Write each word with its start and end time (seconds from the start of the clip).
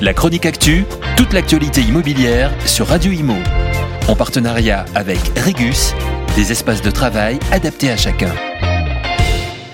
La 0.00 0.14
chronique 0.14 0.46
actu, 0.46 0.84
toute 1.16 1.32
l'actualité 1.32 1.80
immobilière 1.80 2.52
sur 2.68 2.86
Radio 2.86 3.10
Imo. 3.10 3.34
En 4.06 4.14
partenariat 4.14 4.84
avec 4.94 5.18
Regus, 5.44 5.92
des 6.36 6.52
espaces 6.52 6.82
de 6.82 6.90
travail 6.92 7.40
adaptés 7.50 7.90
à 7.90 7.96
chacun. 7.96 8.32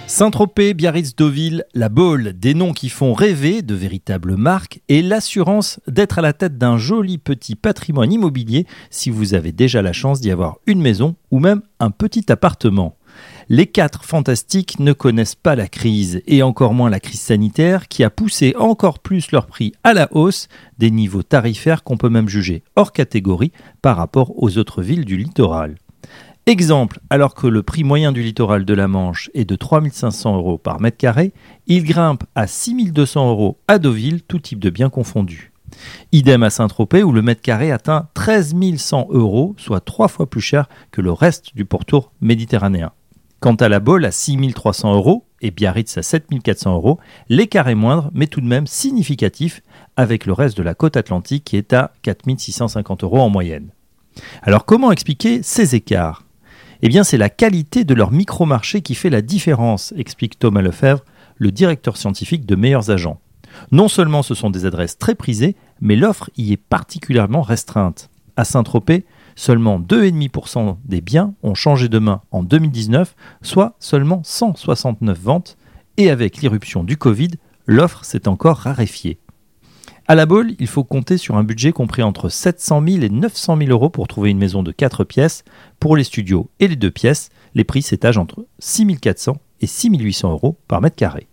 Saint-Tropez, 0.06 0.72
Biarritz, 0.72 1.14
Deauville, 1.14 1.64
La 1.74 1.90
Baule, 1.90 2.32
des 2.32 2.54
noms 2.54 2.72
qui 2.72 2.88
font 2.88 3.12
rêver 3.12 3.60
de 3.60 3.74
véritables 3.74 4.36
marques 4.36 4.80
et 4.88 5.02
l'assurance 5.02 5.78
d'être 5.88 6.18
à 6.18 6.22
la 6.22 6.32
tête 6.32 6.56
d'un 6.56 6.78
joli 6.78 7.18
petit 7.18 7.54
patrimoine 7.54 8.10
immobilier 8.10 8.66
si 8.88 9.10
vous 9.10 9.34
avez 9.34 9.52
déjà 9.52 9.82
la 9.82 9.92
chance 9.92 10.22
d'y 10.22 10.30
avoir 10.30 10.56
une 10.66 10.80
maison 10.80 11.16
ou 11.32 11.38
même 11.38 11.60
un 11.80 11.90
petit 11.90 12.32
appartement. 12.32 12.96
Les 13.50 13.66
quatre 13.66 14.04
fantastiques 14.04 14.78
ne 14.78 14.94
connaissent 14.94 15.34
pas 15.34 15.54
la 15.54 15.68
crise, 15.68 16.22
et 16.26 16.42
encore 16.42 16.72
moins 16.72 16.88
la 16.88 17.00
crise 17.00 17.20
sanitaire, 17.20 17.88
qui 17.88 18.02
a 18.02 18.08
poussé 18.08 18.54
encore 18.58 19.00
plus 19.00 19.32
leur 19.32 19.46
prix 19.46 19.72
à 19.84 19.92
la 19.92 20.08
hausse, 20.12 20.48
des 20.78 20.90
niveaux 20.90 21.22
tarifaires 21.22 21.84
qu'on 21.84 21.98
peut 21.98 22.08
même 22.08 22.28
juger 22.28 22.64
hors 22.74 22.92
catégorie 22.92 23.52
par 23.82 23.98
rapport 23.98 24.32
aux 24.42 24.56
autres 24.56 24.82
villes 24.82 25.04
du 25.04 25.18
littoral. 25.18 25.76
Exemple, 26.46 27.00
alors 27.10 27.34
que 27.34 27.46
le 27.46 27.62
prix 27.62 27.84
moyen 27.84 28.12
du 28.12 28.22
littoral 28.22 28.64
de 28.64 28.74
la 28.74 28.88
Manche 28.88 29.30
est 29.34 29.44
de 29.44 29.56
3500 29.56 30.36
euros 30.36 30.58
par 30.58 30.80
mètre 30.80 30.96
carré, 30.96 31.32
il 31.66 31.84
grimpe 31.84 32.24
à 32.34 32.46
6200 32.46 33.30
euros 33.30 33.58
à 33.68 33.78
Deauville, 33.78 34.22
tout 34.22 34.38
type 34.38 34.58
de 34.58 34.70
biens 34.70 34.90
confondus. 34.90 35.52
Idem 36.12 36.42
à 36.42 36.50
Saint-Tropez 36.50 37.02
où 37.02 37.12
le 37.12 37.22
mètre 37.22 37.40
carré 37.42 37.72
atteint 37.72 38.08
13 38.14 38.54
100 38.76 39.08
euros, 39.10 39.54
soit 39.58 39.80
trois 39.80 40.08
fois 40.08 40.28
plus 40.28 40.40
cher 40.40 40.68
que 40.90 41.00
le 41.00 41.12
reste 41.12 41.54
du 41.54 41.64
pourtour 41.64 42.12
méditerranéen. 42.20 42.92
Quant 43.44 43.56
à 43.56 43.68
la 43.68 43.78
Baule 43.78 44.06
à 44.06 44.10
6300 44.10 44.94
euros 44.94 45.26
et 45.42 45.50
Biarritz 45.50 45.98
à 45.98 46.02
7400 46.02 46.76
euros, 46.76 46.98
l'écart 47.28 47.68
est 47.68 47.74
moindre 47.74 48.10
mais 48.14 48.26
tout 48.26 48.40
de 48.40 48.46
même 48.46 48.66
significatif 48.66 49.60
avec 49.98 50.24
le 50.24 50.32
reste 50.32 50.56
de 50.56 50.62
la 50.62 50.72
côte 50.72 50.96
atlantique 50.96 51.44
qui 51.44 51.58
est 51.58 51.74
à 51.74 51.92
4650 52.00 53.04
euros 53.04 53.20
en 53.20 53.28
moyenne. 53.28 53.68
Alors 54.40 54.64
comment 54.64 54.90
expliquer 54.92 55.42
ces 55.42 55.74
écarts? 55.74 56.24
Eh 56.80 56.88
bien 56.88 57.04
c'est 57.04 57.18
la 57.18 57.28
qualité 57.28 57.84
de 57.84 57.92
leur 57.92 58.12
micro-marché 58.12 58.80
qui 58.80 58.94
fait 58.94 59.10
la 59.10 59.20
différence, 59.20 59.92
explique 59.94 60.38
Thomas 60.38 60.62
Lefebvre, 60.62 61.04
le 61.36 61.52
directeur 61.52 61.98
scientifique 61.98 62.46
de 62.46 62.56
Meilleurs 62.56 62.90
Agents. 62.90 63.20
Non 63.72 63.88
seulement 63.88 64.22
ce 64.22 64.34
sont 64.34 64.48
des 64.48 64.64
adresses 64.64 64.96
très 64.96 65.14
prisées, 65.14 65.54
mais 65.82 65.96
l'offre 65.96 66.30
y 66.38 66.54
est 66.54 66.56
particulièrement 66.56 67.42
restreinte. 67.42 68.08
À 68.38 68.46
Saint-Tropez, 68.46 69.04
seulement 69.36 69.78
2,5% 69.80 70.76
des 70.84 71.00
biens 71.00 71.34
ont 71.42 71.54
changé 71.54 71.88
de 71.88 71.98
main 71.98 72.20
en 72.30 72.42
2019, 72.42 73.14
soit 73.42 73.76
seulement 73.78 74.22
169 74.24 75.18
ventes, 75.18 75.56
et 75.96 76.10
avec 76.10 76.38
l'irruption 76.38 76.84
du 76.84 76.96
Covid, 76.96 77.30
l'offre 77.66 78.04
s'est 78.04 78.28
encore 78.28 78.58
raréfiée. 78.58 79.18
À 80.06 80.14
la 80.14 80.26
Baule, 80.26 80.54
il 80.58 80.66
faut 80.66 80.84
compter 80.84 81.16
sur 81.16 81.36
un 81.36 81.44
budget 81.44 81.72
compris 81.72 82.02
entre 82.02 82.28
700 82.28 82.82
000 82.86 83.02
et 83.02 83.08
900 83.08 83.56
000 83.56 83.70
euros 83.70 83.88
pour 83.88 84.06
trouver 84.06 84.30
une 84.30 84.38
maison 84.38 84.62
de 84.62 84.70
4 84.70 85.02
pièces. 85.04 85.44
Pour 85.80 85.96
les 85.96 86.04
studios 86.04 86.50
et 86.60 86.68
les 86.68 86.76
2 86.76 86.90
pièces, 86.90 87.30
les 87.54 87.64
prix 87.64 87.80
s'étagent 87.80 88.18
entre 88.18 88.46
6 88.58 88.98
400 88.98 89.38
et 89.62 89.66
6 89.66 89.96
800 89.96 90.32
euros 90.32 90.58
par 90.68 90.82
mètre 90.82 90.96
carré. 90.96 91.26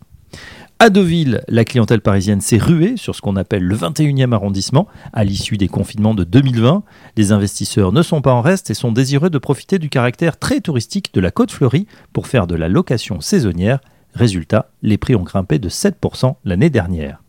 À 0.84 0.90
Deauville, 0.90 1.44
la 1.48 1.64
clientèle 1.64 2.02
parisienne 2.02 2.42
s'est 2.42 2.58
ruée 2.58 2.98
sur 2.98 3.14
ce 3.14 3.22
qu'on 3.22 3.36
appelle 3.36 3.62
le 3.62 3.76
21e 3.76 4.34
arrondissement 4.34 4.88
à 5.14 5.24
l'issue 5.24 5.58
des 5.58 5.68
confinements 5.68 6.16
de 6.16 6.24
2020. 6.24 6.82
Les 7.18 7.32
investisseurs 7.32 7.92
ne 7.92 8.02
sont 8.02 8.24
pas 8.24 8.34
en 8.34 8.42
reste 8.42 8.72
et 8.72 8.74
sont 8.74 8.92
désireux 8.92 9.30
de 9.30 9.38
profiter 9.38 9.78
du 9.78 9.90
caractère 9.90 10.40
très 10.40 10.60
touristique 10.60 11.14
de 11.14 11.22
la 11.22 11.30
côte 11.30 11.52
fleurie 11.52 11.86
pour 12.14 12.26
faire 12.26 12.48
de 12.48 12.56
la 12.56 12.68
location 12.68 13.22
saisonnière. 13.22 13.78
Résultat, 14.16 14.72
les 14.82 14.98
prix 14.98 15.14
ont 15.14 15.22
grimpé 15.22 15.60
de 15.60 15.70
7% 15.70 16.34
l'année 16.46 16.72
dernière. 16.72 17.22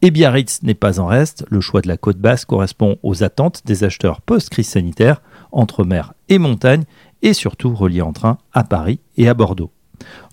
Et 0.00 0.10
Biarritz 0.10 0.62
n'est 0.62 0.72
pas 0.72 0.98
en 0.98 1.04
reste, 1.06 1.44
le 1.50 1.60
choix 1.60 1.82
de 1.82 1.88
la 1.88 1.98
côte 1.98 2.16
basse 2.16 2.46
correspond 2.46 2.96
aux 3.02 3.22
attentes 3.22 3.60
des 3.66 3.84
acheteurs 3.84 4.22
post-crise 4.22 4.68
sanitaire, 4.68 5.20
entre 5.52 5.84
mer 5.84 6.14
et 6.30 6.38
montagne, 6.38 6.84
et 7.20 7.34
surtout 7.34 7.74
relié 7.74 8.00
en 8.00 8.14
train 8.14 8.38
à 8.54 8.64
Paris 8.64 9.00
et 9.18 9.28
à 9.28 9.34
Bordeaux. 9.34 9.70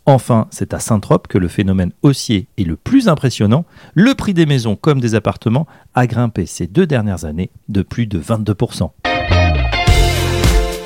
Enfin, 0.05 0.47
c'est 0.51 0.73
à 0.73 0.79
Saint-Trope 0.79 1.27
que 1.27 1.37
le 1.37 1.47
phénomène 1.47 1.91
haussier 2.01 2.47
est 2.57 2.65
le 2.65 2.75
plus 2.75 3.07
impressionnant. 3.07 3.65
Le 3.93 4.13
prix 4.15 4.33
des 4.33 4.45
maisons 4.45 4.75
comme 4.75 4.99
des 4.99 5.15
appartements 5.15 5.65
a 5.95 6.07
grimpé 6.07 6.45
ces 6.45 6.67
deux 6.67 6.85
dernières 6.85 7.23
années 7.23 7.51
de 7.69 7.81
plus 7.81 8.05
de 8.05 8.19
22%. 8.19 8.91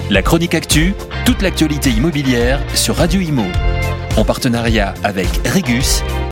La 0.09 0.22
chronique 0.22 0.53
actu, 0.53 0.94
toute 1.25 1.41
l'actualité 1.41 1.89
immobilière 1.89 2.61
sur 2.75 2.95
Radio 2.95 3.19
Imo. 3.19 3.44
En 4.17 4.23
partenariat 4.23 4.94
avec 5.03 5.28
Regus, 5.45 6.03